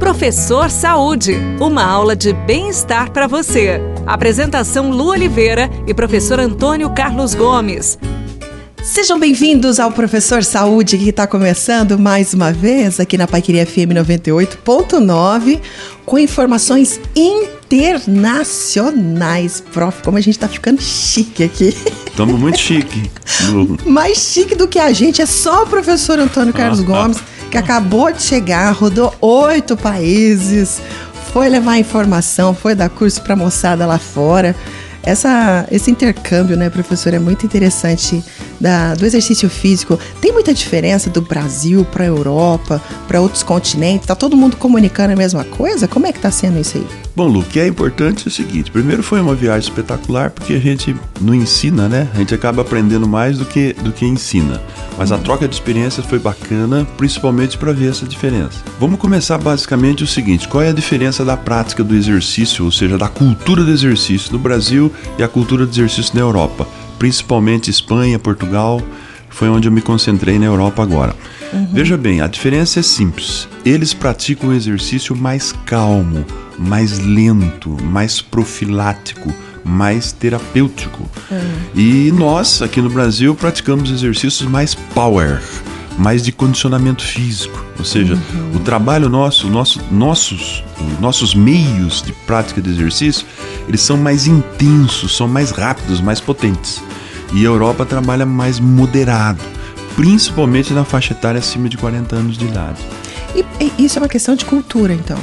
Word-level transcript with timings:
Professor 0.00 0.68
Saúde, 0.70 1.36
uma 1.60 1.84
aula 1.84 2.16
de 2.16 2.32
bem-estar 2.32 3.12
para 3.12 3.26
você. 3.26 3.78
Apresentação 4.06 4.90
Lu 4.90 5.08
Oliveira 5.08 5.68
e 5.86 5.92
professor 5.92 6.40
Antônio 6.40 6.88
Carlos 6.88 7.34
Gomes. 7.34 7.98
Sejam 8.82 9.20
bem-vindos 9.20 9.78
ao 9.78 9.92
Professor 9.92 10.42
Saúde, 10.42 10.96
que 10.96 11.10
está 11.10 11.26
começando 11.26 11.98
mais 11.98 12.32
uma 12.32 12.50
vez 12.50 12.98
aqui 12.98 13.18
na 13.18 13.28
Paiqueria 13.28 13.66
FM 13.66 13.92
98.9, 13.94 15.60
com 16.06 16.18
informações 16.18 16.98
internacionais. 17.14 19.60
Prof, 19.60 20.02
como 20.02 20.16
a 20.16 20.22
gente 20.22 20.36
está 20.36 20.48
ficando 20.48 20.80
chique 20.80 21.44
aqui. 21.44 21.76
Estamos 22.06 22.40
muito 22.40 22.58
chique. 22.58 23.10
Mais 23.84 24.16
chique 24.16 24.54
do 24.54 24.66
que 24.66 24.78
a 24.78 24.92
gente 24.92 25.20
é 25.20 25.26
só 25.26 25.64
o 25.64 25.66
professor 25.66 26.18
Antônio 26.18 26.54
Carlos 26.54 26.80
ah, 26.80 26.84
Gomes. 26.84 27.18
Ah 27.18 27.39
que 27.50 27.58
acabou 27.58 28.12
de 28.12 28.22
chegar, 28.22 28.70
rodou 28.70 29.12
oito 29.20 29.76
países, 29.76 30.80
foi 31.32 31.48
levar 31.48 31.78
informação, 31.78 32.54
foi 32.54 32.74
dar 32.74 32.88
curso 32.88 33.20
para 33.22 33.34
moçada 33.34 33.84
lá 33.86 33.98
fora. 33.98 34.54
Essa, 35.02 35.66
esse 35.70 35.90
intercâmbio, 35.90 36.56
né, 36.56 36.68
professor, 36.68 37.14
é 37.14 37.18
muito 37.18 37.46
interessante 37.46 38.22
da, 38.60 38.94
do 38.94 39.06
exercício 39.06 39.48
físico. 39.48 39.98
Tem 40.20 40.32
muita 40.32 40.52
diferença 40.52 41.08
do 41.08 41.22
Brasil 41.22 41.84
para 41.84 42.04
a 42.04 42.06
Europa, 42.06 42.82
para 43.08 43.20
outros 43.20 43.42
continentes? 43.42 44.02
Está 44.02 44.14
todo 44.14 44.36
mundo 44.36 44.56
comunicando 44.56 45.12
a 45.12 45.16
mesma 45.16 45.44
coisa? 45.44 45.88
Como 45.88 46.06
é 46.06 46.12
que 46.12 46.18
está 46.18 46.30
sendo 46.30 46.60
isso 46.60 46.76
aí? 46.76 46.86
Bom, 47.16 47.26
Lu, 47.26 47.40
o 47.40 47.44
que 47.44 47.58
é 47.58 47.66
importante 47.66 48.24
é 48.26 48.28
o 48.28 48.30
seguinte: 48.30 48.70
primeiro 48.70 49.02
foi 49.02 49.20
uma 49.20 49.34
viagem 49.34 49.68
espetacular 49.68 50.30
porque 50.30 50.54
a 50.54 50.58
gente 50.58 50.94
não 51.20 51.34
ensina, 51.34 51.88
né? 51.88 52.08
A 52.14 52.18
gente 52.18 52.34
acaba 52.34 52.62
aprendendo 52.62 53.08
mais 53.08 53.38
do 53.38 53.44
que, 53.44 53.72
do 53.74 53.92
que 53.92 54.06
ensina. 54.06 54.60
Mas 54.96 55.10
a 55.10 55.18
troca 55.18 55.48
de 55.48 55.54
experiências 55.54 56.06
foi 56.06 56.18
bacana, 56.18 56.86
principalmente 56.96 57.58
para 57.58 57.72
ver 57.72 57.90
essa 57.90 58.06
diferença. 58.06 58.62
Vamos 58.78 58.98
começar 58.98 59.38
basicamente 59.38 60.04
o 60.04 60.06
seguinte: 60.06 60.46
qual 60.48 60.62
é 60.62 60.68
a 60.68 60.72
diferença 60.72 61.24
da 61.24 61.36
prática 61.36 61.82
do 61.82 61.94
exercício, 61.94 62.64
ou 62.64 62.70
seja, 62.70 62.96
da 62.96 63.08
cultura 63.08 63.64
do 63.64 63.70
exercício 63.70 64.32
no 64.32 64.38
Brasil 64.38 64.89
e 65.18 65.22
a 65.22 65.28
cultura 65.28 65.66
do 65.66 65.72
exercício 65.72 66.14
na 66.14 66.20
Europa? 66.20 66.66
Principalmente 66.98 67.70
Espanha, 67.70 68.18
Portugal, 68.18 68.82
foi 69.28 69.48
onde 69.48 69.68
eu 69.68 69.72
me 69.72 69.80
concentrei 69.80 70.38
na 70.38 70.46
Europa 70.46 70.82
agora. 70.82 71.14
Uhum. 71.52 71.68
Veja 71.72 71.96
bem, 71.96 72.20
a 72.20 72.26
diferença 72.26 72.80
é 72.80 72.82
simples. 72.82 73.48
Eles 73.64 73.94
praticam 73.94 74.50
o 74.50 74.54
exercício 74.54 75.16
mais 75.16 75.52
calmo, 75.66 76.24
mais 76.58 76.98
lento, 76.98 77.76
mais 77.82 78.20
profilático, 78.20 79.32
mais 79.64 80.12
terapêutico. 80.12 81.08
Uhum. 81.30 81.38
E 81.74 82.12
nós, 82.12 82.60
aqui 82.62 82.80
no 82.80 82.90
Brasil, 82.90 83.34
praticamos 83.34 83.90
exercícios 83.90 84.48
mais 84.48 84.74
power, 84.74 85.40
mais 85.98 86.22
de 86.22 86.32
condicionamento 86.32 87.02
físico. 87.02 87.64
Ou 87.78 87.84
seja, 87.84 88.14
uhum. 88.14 88.56
o 88.56 88.60
trabalho 88.60 89.08
nosso, 89.08 89.48
nosso, 89.48 89.80
nossos, 89.90 90.62
nossos 91.00 91.34
meios 91.34 92.02
de 92.02 92.12
prática 92.12 92.60
de 92.60 92.70
exercício, 92.70 93.26
eles 93.68 93.80
são 93.80 93.96
mais 93.96 94.26
intensos, 94.26 95.16
são 95.16 95.28
mais 95.28 95.50
rápidos, 95.50 96.00
mais 96.00 96.20
potentes. 96.20 96.82
E 97.32 97.40
a 97.40 97.48
Europa 97.48 97.84
trabalha 97.84 98.26
mais 98.26 98.58
moderado, 98.58 99.40
principalmente 99.94 100.72
na 100.72 100.84
faixa 100.84 101.12
etária 101.12 101.38
acima 101.38 101.68
de 101.68 101.76
40 101.76 102.16
anos 102.16 102.36
de 102.36 102.46
idade. 102.46 102.78
E, 103.34 103.44
e 103.60 103.84
isso 103.84 103.98
é 103.98 104.02
uma 104.02 104.08
questão 104.08 104.34
de 104.34 104.44
cultura, 104.44 104.92
então? 104.92 105.18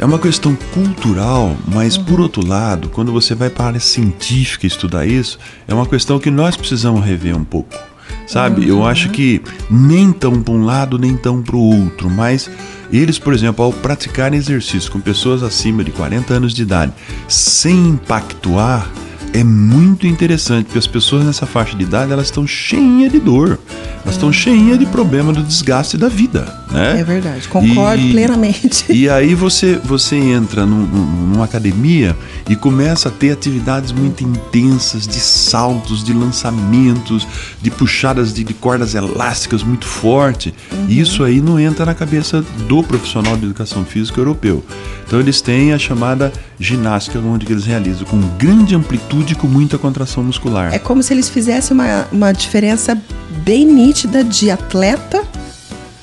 É 0.00 0.04
uma 0.04 0.18
questão 0.18 0.56
cultural, 0.74 1.56
mas 1.68 1.96
uhum. 1.96 2.04
por 2.04 2.20
outro 2.20 2.44
lado, 2.44 2.88
quando 2.88 3.12
você 3.12 3.34
vai 3.34 3.50
para 3.50 3.64
a 3.64 3.68
área 3.68 3.80
científica 3.80 4.66
estudar 4.66 5.06
isso, 5.06 5.38
é 5.68 5.72
uma 5.72 5.86
questão 5.86 6.18
que 6.18 6.30
nós 6.30 6.56
precisamos 6.56 7.04
rever 7.04 7.36
um 7.36 7.44
pouco. 7.44 7.91
Sabe? 8.26 8.62
Uhum. 8.62 8.68
Eu 8.68 8.86
acho 8.86 9.10
que 9.10 9.42
nem 9.70 10.12
tão 10.12 10.42
para 10.42 10.54
um 10.54 10.64
lado, 10.64 10.98
nem 10.98 11.16
tão 11.16 11.42
para 11.42 11.56
o 11.56 11.82
outro, 11.82 12.08
mas 12.08 12.50
eles, 12.92 13.18
por 13.18 13.32
exemplo, 13.32 13.64
ao 13.64 13.72
praticarem 13.72 14.38
exercício 14.38 14.90
com 14.90 15.00
pessoas 15.00 15.42
acima 15.42 15.82
de 15.82 15.90
40 15.90 16.34
anos 16.34 16.54
de 16.54 16.62
idade, 16.62 16.92
sem 17.28 17.88
impactuar 17.88 18.90
é 19.34 19.42
muito 19.42 20.06
interessante, 20.06 20.66
porque 20.66 20.78
as 20.78 20.86
pessoas 20.86 21.24
nessa 21.24 21.46
faixa 21.46 21.74
de 21.74 21.82
idade 21.82 22.12
elas 22.12 22.26
estão 22.26 22.46
cheias 22.46 23.10
de 23.10 23.18
dor, 23.18 23.58
elas 24.02 24.14
estão 24.14 24.30
cheias 24.30 24.78
de 24.78 24.84
problema 24.86 25.32
do 25.32 25.42
desgaste 25.42 25.96
da 25.96 26.08
vida, 26.08 26.61
né? 26.72 27.00
É 27.00 27.04
verdade, 27.04 27.46
concordo 27.48 28.02
e, 28.02 28.12
plenamente. 28.12 28.84
E 29.02 29.08
aí 29.08 29.34
você, 29.34 29.80
você 29.82 30.16
entra 30.16 30.64
num, 30.64 30.86
numa 30.86 31.44
academia 31.44 32.16
e 32.48 32.54
começa 32.54 33.08
a 33.08 33.12
ter 33.12 33.32
atividades 33.32 33.92
muito 33.92 34.22
intensas 34.22 35.06
de 35.06 35.18
saltos, 35.18 36.04
de 36.04 36.12
lançamentos, 36.12 37.26
de 37.60 37.70
puxadas 37.70 38.32
de, 38.32 38.44
de 38.44 38.54
cordas 38.54 38.94
elásticas 38.94 39.62
muito 39.62 39.86
forte. 39.86 40.54
Uhum. 40.72 40.86
Isso 40.88 41.24
aí 41.24 41.40
não 41.40 41.58
entra 41.58 41.84
na 41.84 41.94
cabeça 41.94 42.44
do 42.68 42.82
profissional 42.82 43.36
de 43.36 43.44
educação 43.44 43.84
física 43.84 44.20
europeu. 44.20 44.64
Então 45.06 45.20
eles 45.20 45.40
têm 45.40 45.72
a 45.72 45.78
chamada 45.78 46.32
ginástica, 46.58 47.18
onde 47.18 47.50
eles 47.50 47.64
realizam 47.64 48.04
com 48.04 48.18
grande 48.38 48.74
amplitude 48.74 49.32
e 49.32 49.36
com 49.36 49.46
muita 49.46 49.76
contração 49.76 50.22
muscular. 50.22 50.72
É 50.72 50.78
como 50.78 51.02
se 51.02 51.12
eles 51.12 51.28
fizessem 51.28 51.74
uma, 51.74 52.06
uma 52.12 52.32
diferença 52.32 52.96
bem 53.44 53.66
nítida 53.66 54.22
de 54.22 54.50
atleta 54.50 55.22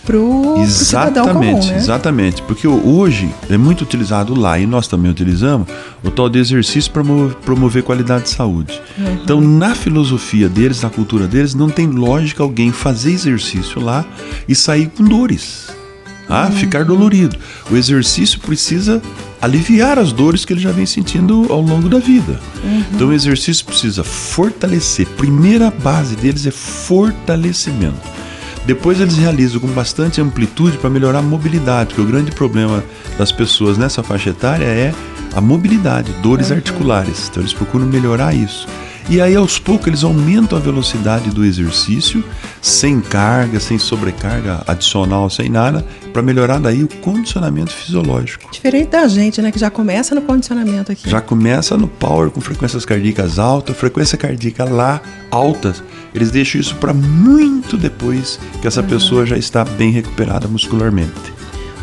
pro, 0.10 0.56
exatamente, 0.60 1.24
pro 1.24 1.34
comum, 1.34 1.66
né? 1.68 1.78
Exatamente, 1.78 2.42
porque 2.42 2.68
hoje 2.68 3.30
é 3.48 3.58
muito 3.58 3.82
utilizado 3.82 4.34
lá 4.34 4.58
e 4.58 4.66
nós 4.66 4.88
também 4.88 5.12
utilizamos 5.12 5.68
o 6.04 6.10
tal 6.10 6.28
de 6.28 6.40
exercício 6.40 6.92
para 6.92 7.04
promover, 7.04 7.36
promover 7.36 7.84
qualidade 7.84 8.24
de 8.24 8.30
saúde. 8.32 8.82
Uhum. 8.98 9.20
Então, 9.24 9.40
na 9.40 9.76
filosofia 9.76 10.50
deles, 10.50 10.82
na 10.82 10.90
cultura 10.90 11.28
deles, 11.28 11.54
não 11.54 11.70
tem 11.70 11.86
lógica 11.86 12.42
alguém 12.42 12.72
fazer 12.72 13.12
exercício 13.12 13.80
lá 13.80 14.04
e 14.48 14.56
sair 14.56 14.88
com 14.88 15.04
dores. 15.04 15.68
Ah, 16.28 16.46
uhum. 16.46 16.52
ficar 16.54 16.86
dolorido. 16.86 17.38
O 17.72 17.76
exercício 17.76 18.40
precisa 18.40 19.02
aliviar 19.40 19.98
as 19.98 20.12
dores 20.12 20.44
que 20.44 20.54
ele 20.54 20.60
já 20.60 20.72
vem 20.72 20.86
sentindo 20.86 21.46
ao 21.50 21.62
longo 21.62 21.88
da 21.88 22.00
vida. 22.00 22.40
Uhum. 22.64 22.84
Então 22.94 23.08
o 23.10 23.14
exercício 23.14 23.64
precisa 23.66 24.04
fortalecer. 24.04 25.08
Primeira 25.18 25.72
base 25.72 26.16
deles 26.16 26.46
é 26.46 26.52
fortalecimento. 26.52 28.19
Depois 28.70 29.02
eles 29.02 29.18
realizam 29.18 29.60
com 29.60 29.68
bastante 29.70 30.22
amplitude 30.22 30.78
para 30.78 30.92
melhorar 30.92 31.20
a 31.20 31.22
mobilidade, 31.24 31.88
porque 31.88 32.02
o 32.02 32.06
grande 32.06 32.30
problema 32.30 32.84
das 33.18 33.32
pessoas 33.32 33.80
nessa 33.80 34.04
faixa 34.04 34.30
etária 34.30 34.64
é 34.64 34.94
a 35.34 35.42
mobilidade, 35.42 36.12
dores 36.22 36.52
uhum. 36.52 36.58
articulares. 36.58 37.30
Então 37.30 37.42
eles 37.42 37.52
procuram 37.52 37.88
melhorar 37.88 38.32
isso. 38.32 38.68
E 39.10 39.20
aí 39.20 39.36
aos 39.36 39.58
poucos 39.58 39.88
eles 39.88 40.04
aumentam 40.04 40.56
a 40.56 40.62
velocidade 40.62 41.32
do 41.32 41.44
exercício, 41.44 42.24
sem 42.62 43.02
carga, 43.02 43.60
sem 43.60 43.80
sobrecarga 43.80 44.64
adicional, 44.68 45.32
sem 45.32 45.50
nada, 45.50 45.84
para 46.14 46.22
melhorar 46.22 46.60
daí 46.60 46.84
o 46.84 46.88
condicionamento 46.88 47.72
fisiológico. 47.72 48.52
Diferente 48.52 48.90
da 48.90 49.08
gente, 49.08 49.42
né, 49.42 49.52
que 49.52 49.58
já 49.58 49.72
começa 49.72 50.14
no 50.14 50.22
condicionamento 50.22 50.92
aqui. 50.92 51.10
Já 51.10 51.22
começa 51.22 51.76
no 51.76 51.88
power 51.88 52.30
com 52.30 52.40
frequências 52.40 52.86
cardíacas 52.86 53.40
altas, 53.40 53.76
frequência 53.76 54.16
cardíaca 54.16 54.64
lá 54.64 55.02
altas. 55.32 55.82
Eles 56.20 56.32
deixam 56.32 56.60
isso 56.60 56.76
para 56.76 56.94
muito 56.94 57.78
depois 57.78 58.38
que 58.60 58.68
essa 58.68 58.82
uhum. 58.82 58.88
pessoa 58.88 59.26
já 59.26 59.38
está 59.38 59.64
bem 59.64 59.90
recuperada 59.90 60.50
muscularmente. 60.50 61.34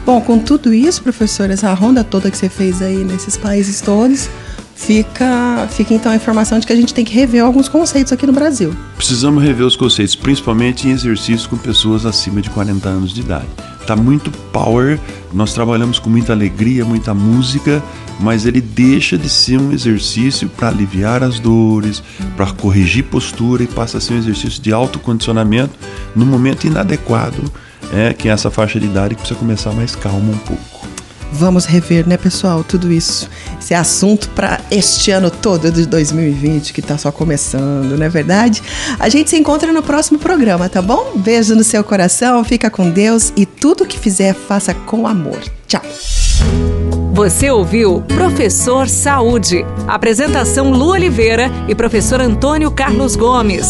Bom, 0.05 0.21
com 0.21 0.39
tudo 0.39 0.75
isso, 0.75 1.03
professor, 1.03 1.51
essa 1.51 1.73
ronda 1.73 2.05
toda 2.05 2.31
que 2.31 2.37
você 2.37 2.51
fez 2.51 2.83
aí 2.83 3.03
nesses 3.03 3.39
países 3.39 3.81
todos, 3.81 4.29
fica, 4.75 5.67
fica 5.71 5.95
então 5.95 6.13
a 6.13 6.17
informação 6.17 6.59
de 6.59 6.67
que 6.67 6.73
a 6.75 6.77
gente 6.77 6.93
tem 6.93 7.03
que 7.03 7.15
rever 7.15 7.43
alguns 7.43 7.67
conceitos 7.67 8.13
aqui 8.13 8.27
no 8.27 8.33
Brasil. 8.35 8.77
Precisamos 8.95 9.43
rever 9.43 9.67
os 9.67 9.75
conceitos, 9.75 10.15
principalmente 10.15 10.87
em 10.87 10.91
exercícios 10.91 11.47
com 11.47 11.57
pessoas 11.57 12.05
acima 12.05 12.43
de 12.43 12.51
40 12.51 12.87
anos 12.91 13.15
de 13.15 13.23
idade. 13.23 13.47
Tá 13.87 13.95
muito 13.95 14.33
power, 14.53 14.99
nós 15.33 15.55
trabalhamos 15.55 15.99
com 16.01 16.11
muita 16.11 16.33
alegria, 16.33 16.85
muita 16.85 17.15
música, 17.15 17.81
mas 18.19 18.45
ele 18.45 18.61
deixa 18.61 19.17
de 19.17 19.29
ser 19.29 19.61
um 19.61 19.71
exercício 19.73 20.49
para 20.49 20.69
aliviar 20.69 21.23
as 21.23 21.39
dores, 21.39 22.03
para 22.37 22.51
corrigir 22.53 23.05
postura 23.05 23.63
e 23.63 23.67
passa 23.67 23.99
a 23.99 24.01
ser 24.01 24.15
um 24.15 24.19
exercício 24.19 24.61
de 24.61 24.73
autocondicionamento 24.73 25.75
no 26.17 26.27
momento 26.27 26.67
inadequado, 26.67 27.45
é, 27.93 28.13
que 28.13 28.29
é 28.29 28.33
essa 28.33 28.51
faixa 28.51 28.81
de 28.81 28.87
idade 28.87 29.15
que 29.15 29.21
precisa 29.21 29.39
começar 29.39 29.73
mais 29.73 29.95
calmo 29.95 30.33
um 30.33 30.39
pouco. 30.39 30.76
Vamos 31.33 31.65
rever, 31.65 32.09
né, 32.09 32.17
pessoal? 32.17 32.65
Tudo 32.65 32.93
isso. 32.93 33.29
Esse 33.61 33.75
é 33.75 33.77
assunto 33.77 34.29
para 34.31 34.61
este 34.71 35.11
ano 35.11 35.31
todo 35.31 35.71
de 35.71 35.87
2020, 35.87 36.73
que 36.73 36.81
está 36.81 36.97
só 36.97 37.11
começando, 37.11 37.97
não 37.97 38.07
é 38.07 38.09
verdade? 38.09 38.63
A 38.99 39.09
gente 39.09 39.31
se 39.31 39.37
encontra 39.37 39.73
no 39.73 39.83
próximo 39.83 40.19
programa, 40.19 40.69
tá 40.69 40.81
bom? 40.81 41.13
Beijo 41.17 41.55
no 41.55 41.65
seu 41.65 41.83
coração, 41.83 42.45
fica 42.45 42.71
com 42.71 42.91
Deus 42.91 43.33
e 43.37 43.45
tudo 43.45 43.87
que 43.87 43.99
fizer, 43.99 44.35
faça 44.35 44.73
com 44.73 45.07
amor. 45.07 45.41
Tchau. 45.67 45.83
Você 47.13 47.51
ouviu 47.51 48.03
Professor 48.03 48.89
Saúde. 48.89 49.65
Apresentação 49.89 50.71
Lu 50.71 50.91
Oliveira 50.91 51.51
e 51.67 51.75
professor 51.75 52.21
Antônio 52.21 52.71
Carlos 52.71 53.17
Gomes. 53.17 53.67